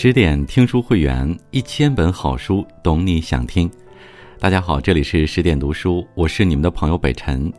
[0.00, 3.68] 十点听书会员，一千本好书，懂你想听。
[4.38, 7.52] 大家好，这里是十点读书，我是你们的朋友北辰。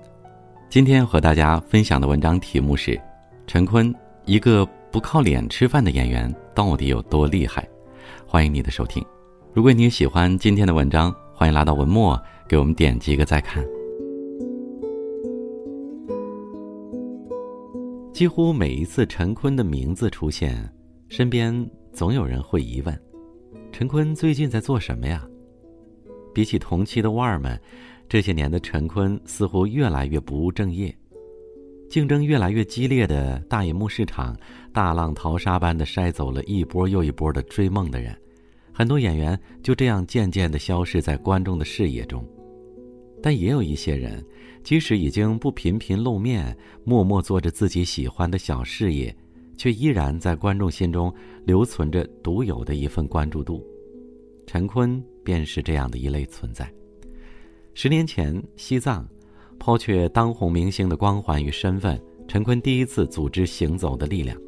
[0.70, 2.98] 今天和大家分享的文章题目是：
[3.46, 3.94] 陈坤，
[4.24, 7.68] 一个不靠脸吃饭的演员到底有多厉害？
[8.26, 9.06] 欢迎你的收听。
[9.54, 12.18] 如果你喜欢今天的文章，欢迎拉到文末
[12.48, 13.62] 给我们点击一个再看。
[18.14, 20.74] 几乎每一次陈坤的名字出现，
[21.10, 22.98] 身边总有人会疑问：
[23.74, 25.28] 陈坤最近在做什么呀？
[26.34, 27.62] 比起同期的腕儿们，
[28.08, 30.98] 这些年的陈坤似乎越来越不务正业。
[31.90, 34.34] 竞争越来越激烈的大银幕市场，
[34.72, 38.18] 大浪淘沙般的筛走了一波又一波的追梦的人，
[38.72, 42.26] 很多演员就这样渐渐的消失在观众的视野中。
[43.22, 44.26] 但也有一些人。
[44.64, 49.14] 即使已经不频频露面，默默做着自己喜欢的小事业，
[49.60, 51.14] 却依然在观众心中
[51.46, 53.62] 留存着独有的一份关注度。
[54.48, 56.74] 陈坤便是这样的一类存在。
[57.74, 59.06] 十年前，西藏，
[59.60, 64.40] 抛却当红明星的光环与身份，陈坤第一次组织行走的力量。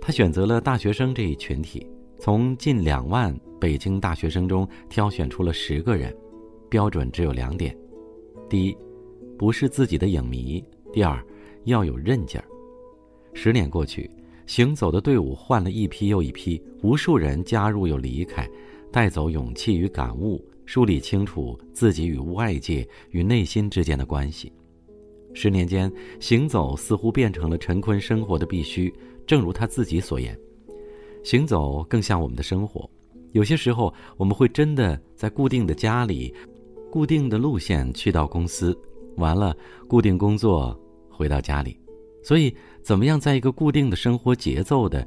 [0.00, 6.12] 他选择了大学生这一群体，从近两万北京大学生中挑选出了十个人，
[6.68, 7.74] 标准只有两点：
[8.50, 8.76] 第一。
[9.38, 10.64] 不是自己的影迷。
[10.92, 11.22] 第二，
[11.64, 12.55] 要有韧劲儿。
[13.38, 14.10] 十年过去，
[14.46, 18.48] 行走的队伍换了一批又一批，无数人加入又离开，
[18.90, 24.50] 带走勇气与感悟，梳理清楚自己与外界与内心之间的关系。
[25.34, 28.92] 十年间，行走似乎变成了陈坤生活的必须。
[29.26, 30.36] 正如他自己所言，
[31.22, 32.88] 行走更像我们的生活。
[33.32, 36.34] 有些时候，我们会真的在固定的家里，
[36.90, 38.76] 固定的路线去到公司。
[39.16, 39.54] 完了，
[39.86, 40.74] 固定工作，
[41.10, 41.78] 回到家里，
[42.26, 45.06] 所以怎么样在一个固定的生活节奏的，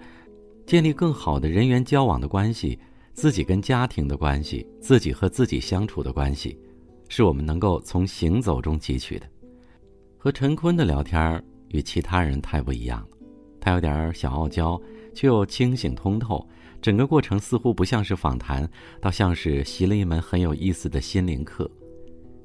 [0.66, 2.80] 建立更好的人员交往的关系，
[3.12, 6.58] 自己跟家庭的关系，自己和自己相处的关系，
[7.10, 9.26] 是我们能够从行走中汲取的。
[10.18, 13.18] 和陈坤的聊天与其他人太不一样了，
[13.60, 14.82] 他有点小傲娇，
[15.14, 16.48] 却又清醒通透，
[16.82, 18.66] 整个过程似乎不像是访谈，
[19.02, 21.70] 倒像是习了一门很有意思的心灵课。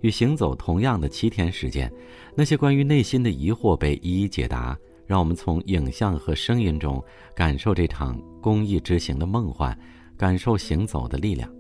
[0.05, 1.91] 与行走同样的七天时间，
[2.37, 7.03] 那些关于内心的疑惑被一一解答，让我们从影像和声音中
[7.35, 9.75] 感受这场公益之行的梦幻，
[10.15, 11.51] 感受行走的力量。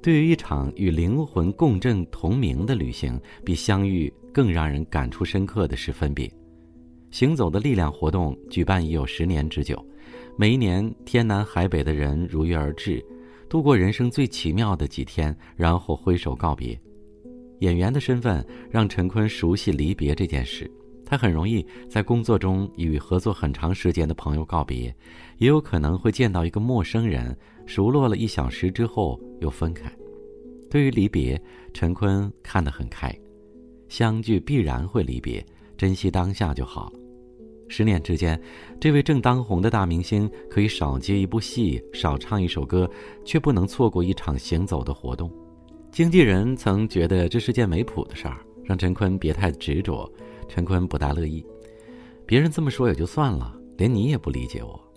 [0.00, 6.26] 对于一场与灵魂共振同名的旅行，比相遇更让人感触深刻的是分别。
[7.10, 9.78] 行走的力量活动举办已有十年之久，
[10.38, 13.04] 每一年天南海北的人如约而至，
[13.46, 16.80] 度过人生最奇妙的几天，然后挥手告别。
[17.64, 20.70] 演员的身份让陈坤熟悉离别这件事，
[21.02, 24.94] 他很容易在工作中与合作很长时间的朋友告别，
[25.38, 29.90] 也有可能会见到一个陌生人，熟络了一小时之后又分开。
[30.70, 31.40] 对于离别，
[31.72, 33.10] 陈坤看得很开，
[33.88, 35.42] 相聚必然会离别，
[35.74, 36.98] 珍惜当下就好了。
[37.66, 38.38] 十年之间，
[38.78, 42.90] 这位正当红的大明星可以少接一部戏，少唱一首歌，
[43.24, 45.32] 却不能错过一场行走的活动。
[45.94, 50.12] 经纪人曾觉得这是件没谱的事儿，让陈坤别太执着。
[50.48, 51.46] 陈坤不大乐意，
[52.26, 54.92] 别人这么说也就算了，连你也不理解我。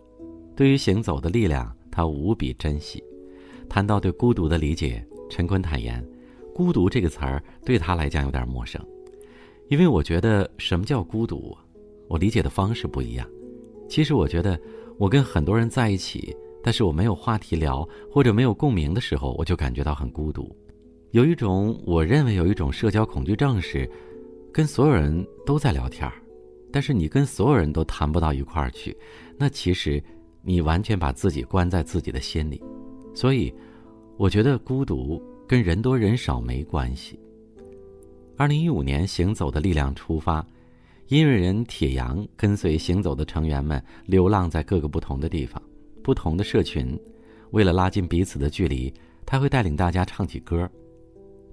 [0.56, 3.04] 对于行走的力量，他无比珍惜。
[3.70, 6.04] 谈到对孤独的理解，陈坤坦言，
[6.52, 8.84] 孤独这个词儿对他来讲有点陌生，
[9.70, 11.56] 因为我觉得什么叫孤独，
[12.08, 13.30] 我理解的方式不一样。
[13.88, 14.60] 其实我觉得，
[14.98, 20.52] 我跟很多人在一起，但是我没有话题聊或者没有共鸣的时候，我就感觉到很孤独。
[21.18, 23.90] 有一种，我认为有一种社交恐惧症是，
[24.54, 26.14] 跟所有人都在聊天儿，
[26.72, 28.96] 但是你跟所有人都谈不到一块儿去，
[29.36, 30.00] 那其实
[30.44, 32.62] 你完全把自己关在自己的心里。
[33.16, 33.52] 所以，
[34.16, 37.20] 我觉得孤独跟人多人少没关系。
[38.38, 40.46] 二零一五年，行走的力量出发，
[41.08, 45.60] 音乐人铁阳跟随行走的成员们流浪在各个不同的地方、
[46.04, 46.96] 不同的社群，
[47.50, 48.94] 为了拉近彼此的距离，
[49.26, 50.70] 他会带领大家唱起歌。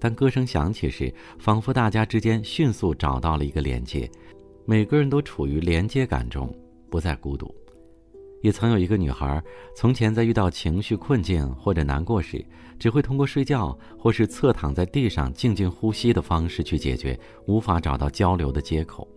[0.05, 4.07] 当歌声响起时，仿佛大家之间迅速找到了一个连接，
[4.67, 6.55] 每个人都处于连接感中，
[6.91, 7.51] 不再孤独。
[8.43, 9.43] 也曾有一个女孩，
[9.75, 12.45] 从前在遇到情绪困境或者难过时，
[12.79, 19.09] 只会通过睡觉或是侧躺在地上静静呼吸的方式去解决，无法找到交流的接口。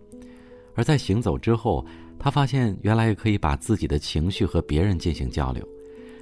[0.74, 1.84] 而在行走之后，
[2.18, 5.62] 她发现原来也可以把自己的情绪和别人进行交流。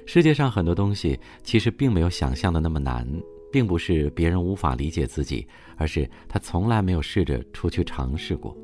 [0.05, 3.07] 世界上很多东西其实并没有想象的那么难。
[3.57, 5.43] 并不是别人无法理解自己，
[5.77, 8.55] 而是他从来没有试着出去尝试过。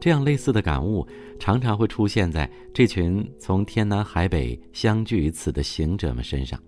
[0.00, 1.06] 这样类似的感悟
[1.38, 6.60] 常常会出现在这群从天南海北相聚于此的行者们身上。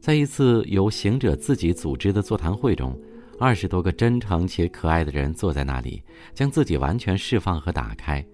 [0.00, 3.00] 在一次由行者自己组织的座谈会中，
[3.38, 6.02] 二十多个真诚且可爱的人坐在那里，
[6.34, 8.26] 将自己完全释放和打开，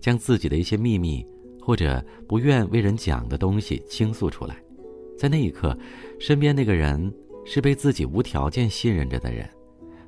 [0.00, 1.22] 将自己的一些秘密
[1.60, 4.56] 或者不愿为人讲的东西倾诉出来。
[5.18, 5.78] 在那一刻，
[6.18, 7.12] 身边那个人
[7.44, 9.48] 是被自己无条件信任着的人，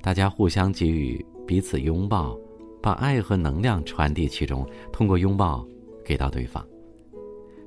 [0.00, 2.38] 大家互相给予彼此拥抱。
[2.82, 5.64] 把爱和能量传递其中，通过拥抱
[6.04, 6.66] 给到对方。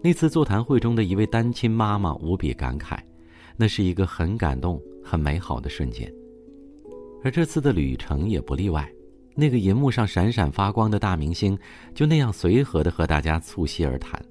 [0.02, 3.00] 那次座谈会中的一位单亲妈妈无比感慨，
[3.56, 6.14] 那是一个很感动、很美好的瞬间。
[7.24, 8.92] 而这次的旅程也不例外，
[9.36, 11.58] 那个银幕上闪闪发光的大明星，
[11.94, 14.22] 就那样随和的和大家促膝而谈。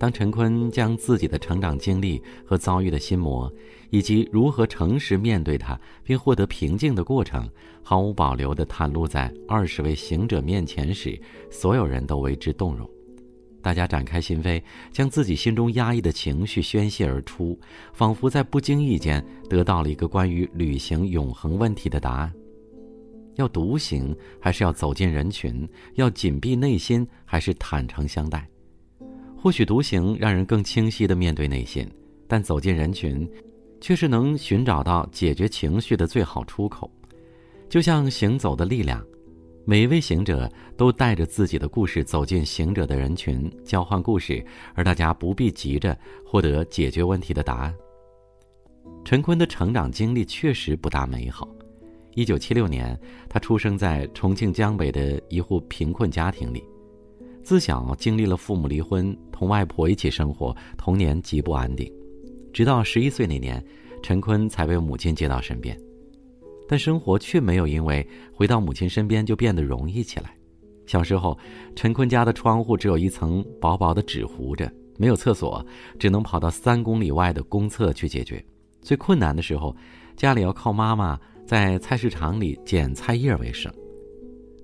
[0.00, 3.52] 当陈坤将自己的成长经历和遭遇的心魔，
[3.90, 7.46] 以及如何诚实面对它并获得平静的过程，
[7.82, 11.20] 毫无保留地袒露在二十位行者面前时，
[11.50, 12.88] 所有人都为之动容。
[13.60, 17.60] 大家展开心扉，将自己心中压抑的情绪宣泄而出，
[17.92, 22.32] 仿佛在不经意间得到了一个关于旅行永恒问题的答案：
[23.34, 25.68] 要独行，还是要走进人群？
[25.96, 28.48] 要紧闭内心，还是坦诚相待？
[29.42, 31.88] 或许独行让人更清晰地面对内心，
[32.28, 33.26] 但走进人群，
[33.80, 36.90] 却是能寻找到解决情绪的最好出口。
[37.66, 39.02] 就像行走的力量，
[39.64, 40.46] 每一位行者
[40.76, 44.44] 都带着自己的故事走进行者的人群，交换故事，
[44.74, 47.74] 而大家不必急着获得解决问题的答案。
[49.06, 51.48] 陈坤的成长经历确实不大美好。
[52.14, 56.62] 一九七六年，他出生在重庆江北的一户贫困家庭里。
[57.42, 61.90] 自小经历了父母离婚，同外婆一起生活，童年极不安定。
[62.52, 63.64] 直到十一岁那年，
[64.02, 65.78] 陈坤才被母亲接到身边，
[66.68, 70.34] 但生活却没有因为回到母亲身边就变得容易起来。
[70.86, 71.38] 小时候，
[71.76, 75.64] 陈坤家的窗户只有一层薄薄的纸糊着，没有厕所，
[75.98, 78.44] 只能跑到三公里外的公厕去解决。
[78.82, 79.74] 最困难的时候，
[80.16, 83.72] 家里要靠妈妈在菜市场里捡菜叶为生。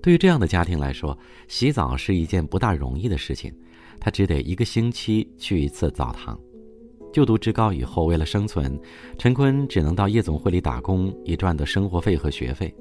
[0.01, 1.17] 对于这样的家庭来说，
[1.47, 3.53] 洗澡是一件不大容易的事情，
[3.99, 6.39] 他只得一个星期去一次澡堂。
[7.11, 8.79] 就读职高以后，为了生存，
[9.17, 12.73] 陈坤只能到夜总会里打工，以赚得生活费和学费。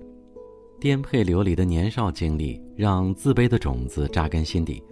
[0.78, 4.82] 颠沛流离的年少经历让自卑的种子扎根心底，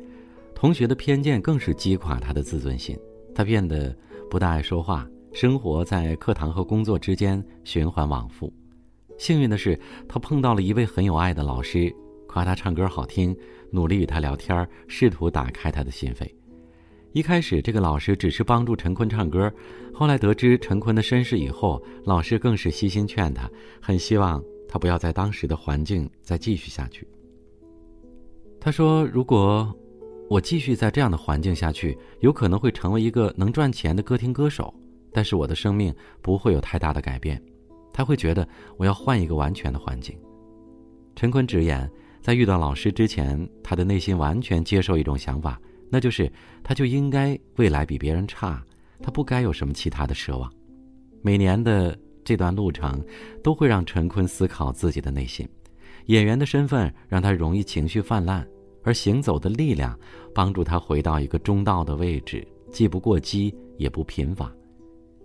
[0.54, 2.96] 同学的偏见更是击垮他的自尊心。
[3.34, 3.94] 他变得
[4.30, 8.50] 不大爱说话，生活在课堂和工作之间循环往复。
[9.18, 9.78] 幸运的是，
[10.08, 11.94] 他碰到了一位很有爱的老师。
[12.34, 13.32] 夸他唱歌好听，
[13.70, 16.28] 努力与他聊天，试图打开他的心扉。
[17.12, 19.48] 一开始，这个老师只是帮助陈坤唱歌，
[19.92, 23.48] 后来得知陈坤的身世以后，老师更是悉心劝他，
[23.80, 27.06] 很希望他不要在当时的环境再继续下去。
[28.60, 29.72] 他说：“如果
[30.28, 34.74] 我继续在这样的环境下去，有可能会成为一个能赚钱的歌厅歌手，
[35.12, 37.40] 但是我的生命不会有太大的改变。
[37.92, 38.44] 他会觉得
[38.76, 40.18] 我要换一个完全的环境。”
[41.14, 41.88] 陈坤直言。
[42.24, 45.60] 在遇到老师之前，他的内心完全接受一种想法，
[45.90, 46.32] 那就是
[46.62, 48.64] 他就应该未来比别人差，
[49.02, 50.50] 他不该有什么其他的奢望。
[51.20, 51.94] 每年的
[52.24, 52.98] 这段路程，
[53.42, 55.46] 都会让陈坤思考自己的内心。
[56.06, 58.42] 演员的身份让他容易情绪泛滥，
[58.82, 59.94] 而行走的力量
[60.34, 64.50] 帮助他回到一个中道的位置，既不过激也不贫乏。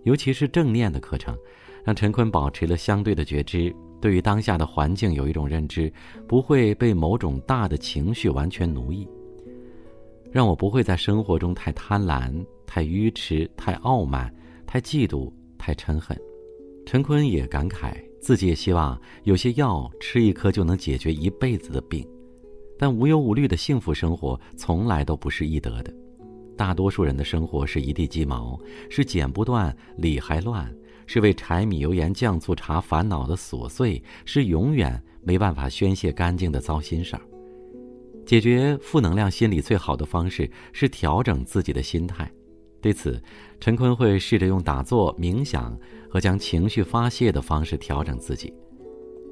[0.02, 1.34] 尤其是正念的课程，
[1.82, 3.74] 让陈坤保持了相对的觉知。
[4.00, 5.92] 对于当下的环境有一种认知，
[6.26, 9.06] 不会被某种大的情绪完全奴役，
[10.30, 12.32] 让我不会在生活中太贪婪、
[12.66, 14.34] 太愚痴、太傲慢、
[14.66, 16.18] 太嫉妒、太嗔恨。
[16.86, 22.04] 陈坤也感慨，自己也希望有些药吃一颗就能解决一辈子的病，
[22.78, 25.94] 但无忧无虑的幸福生活从来都不是易得的。
[26.56, 30.74] 大多数人的生活是一地鸡毛，是剪不断理还乱。
[31.12, 37.22] 是为柴米油盐酱醋茶烦恼的琐碎，是永远没办法宣泄干净的糟心事儿。
[38.24, 42.30] 解决负能量心理最好的方式是调整自己的心态。
[42.80, 43.20] 对此，
[43.58, 45.76] 陈坤会试着用打坐、冥想
[46.08, 48.54] 和将情绪发泄的方式调整自己。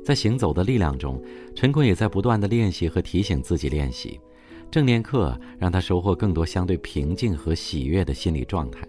[0.04, 1.22] 在行走的力量中，
[1.54, 4.18] 陈坤也在不断的练习和提醒自己练习。
[4.68, 8.84] 正念课让他收获更多相对平静和喜悦的心理状态。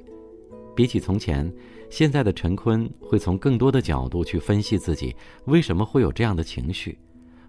[0.75, 1.53] 比起从前。
[1.89, 5.15] 现在的陈坤会从更多的角度去分析自己
[5.46, 6.98] 为什么会有这样的情绪，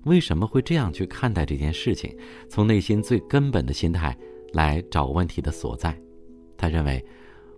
[0.04, 2.16] 为什么会这样去看待这件事情，
[2.48, 4.16] 从内心最根本的心态
[4.52, 5.94] 来找问题的所在。
[6.56, 7.04] 他认为，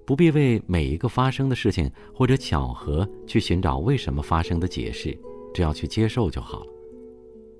[0.04, 5.16] 不必为每一个发生的事情或者巧合去寻找为什么发生的解释，
[5.54, 6.66] 只要去接受就好了。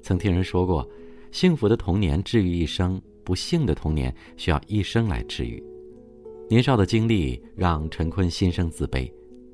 [0.02, 0.88] 曾听人说过，
[1.31, 5.62] 幸福的童年治愈一生，不幸的童年需要一生来治愈。
[6.49, 9.11] 年少的经历让陈坤心生自卑，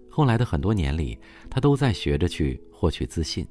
[0.09, 1.17] 后来的很多年里，
[1.49, 3.47] 他都在学着去获取自信。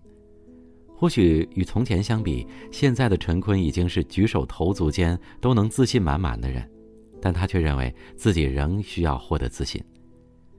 [0.94, 6.68] 或许与从前相比，现在的陈坤已经是举手投足间都能自信满满的人，
[7.22, 9.82] 但他却认为自己仍需要获得自信。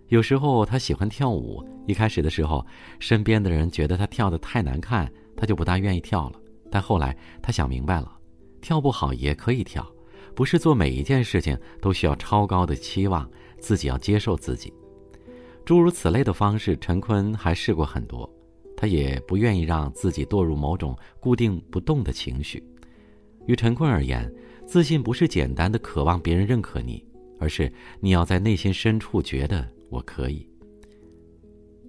[0.06, 2.64] 有时候他喜欢跳舞，一开始的时候，
[2.98, 6.40] 身边的人觉得他跳得太难看，他就不大愿意跳了。
[6.70, 8.10] 但后来他想明白了，
[8.62, 9.84] 跳不好也可以跳，
[10.38, 13.28] 不是做每一件事情都需要超高的期望，
[13.58, 14.72] 自己要接受自己。
[15.64, 18.32] 诸如此类的方式，陈坤还试过很多，
[18.76, 22.62] 他也不愿意让自己堕入某种固定不动的情绪。
[23.46, 24.32] 于陈坤而言，
[24.64, 27.04] 自信不是简单的渴望别人认可你，
[27.40, 27.68] 而是
[27.98, 29.68] 你要在内心深处觉得。
[29.90, 30.48] 我可以。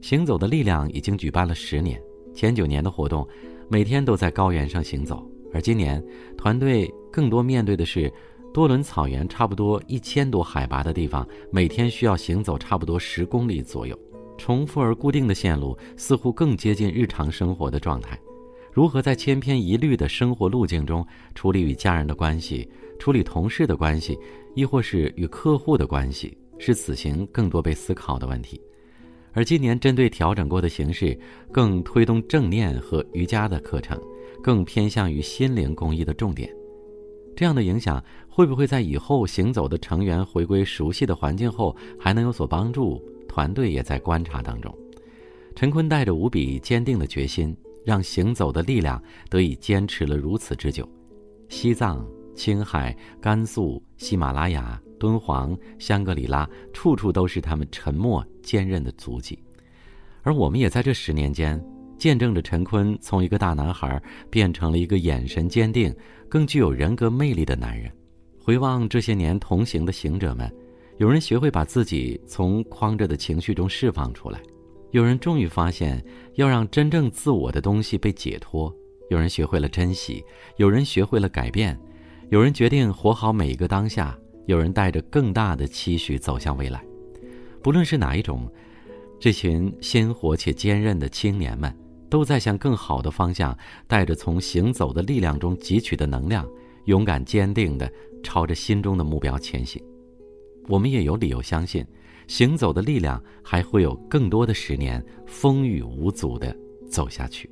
[0.02, 2.02] 行走的力量已经举办了十年，
[2.34, 3.28] 前九年的活动，
[3.70, 6.04] 每天都在高原上行走，而今年
[6.36, 8.12] 团队更多面对的是
[8.54, 13.98] 多伦草原，差不多一千多海拔的地方，每天需要行走差不多十公里左右，
[14.38, 18.20] 重复而固定的线路，似乎更接近日常生活的状态。
[18.72, 24.18] 如何在千篇一律的生活路径中处理与家人的关系，处理同事的关系，
[24.56, 26.38] 亦或是与客户的关系？
[26.58, 28.60] 是此行更多被思考的问题，
[29.32, 31.18] 而今年针对调整过的形式，
[31.54, 33.98] 更推动正念和瑜伽的课程，
[34.44, 36.54] 更偏向于心灵公益的重点。
[37.36, 43.02] 这样的影响会不会在以后行走的成员回归熟悉的环境后还能有所帮助？
[43.28, 44.74] 团队也在观察当中。
[45.56, 47.56] 陈坤带着无比坚定的决心，
[47.86, 50.88] 让行走的力量得以坚持了如此之久。
[51.48, 52.06] 西藏、
[52.36, 54.82] 青海、甘肃、喜马拉雅。
[55.00, 59.42] 敦煌、香格里拉，处处都是他们沉默坚韧的足迹，
[60.24, 61.58] 而我们也在这十年间，
[62.00, 65.94] 见证着陈坤从一个大男孩变成了一个眼神坚定、
[66.28, 67.92] 更具有人格魅力的男人。
[68.42, 70.52] 回望这些年同行的行者们，
[70.98, 74.42] 有人学会把自己从框着的情绪中释放出来，
[74.92, 76.04] 有人终于发现
[76.36, 78.74] 要让真正自我的东西被解脱，
[79.10, 80.24] 有人学会了珍惜，
[80.56, 81.80] 有人学会了改变，
[82.30, 84.18] 有人决定活好每一个当下。
[84.46, 86.84] 有人带着更大的期许走向未来，
[87.62, 88.52] 不论是哪一种，
[89.20, 91.72] 这群鲜活且坚韧的青年们，
[92.10, 96.48] 都在向更好的方向，带着从行走的力量中汲取的能量，
[96.86, 97.92] 勇敢坚定地
[98.24, 99.82] 朝着心中的目标前行。
[100.68, 101.86] 我们也有理由相信，
[102.28, 106.56] 行走的力量还会有更多的十年风雨无阻地
[106.90, 107.50] 走下去。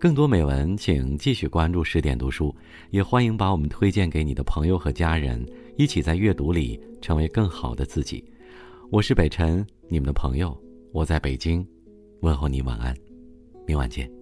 [0.00, 2.54] 更多美文，请继续关注十点读书，
[2.90, 5.44] 也欢迎把我们推荐给你的朋友和家人，
[5.76, 8.24] 一起在阅读里成为更好的自己。
[8.90, 10.56] 我是北辰，你们的朋友，
[10.92, 11.66] 我在北京，
[12.20, 12.96] 问候你晚安，
[13.66, 14.17] 明晚见。